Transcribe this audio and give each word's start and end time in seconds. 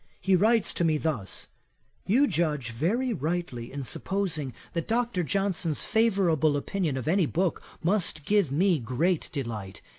He 0.19 0.35
writes 0.35 0.73
to 0.73 0.83
me 0.83 0.97
thus: 0.97 1.47
"You 2.07 2.25
judge 2.25 2.71
very 2.71 3.13
rightly 3.13 3.71
in 3.71 3.83
supposing 3.83 4.51
that 4.73 4.87
Dr. 4.87 5.21
Johnson's 5.21 5.83
favourable 5.83 6.57
opinion 6.57 6.97
of 6.97 7.07
any 7.07 7.27
book 7.27 7.61
must 7.83 8.25
give 8.25 8.51
me 8.51 8.79
great 8.79 9.29
delight. 9.31 9.79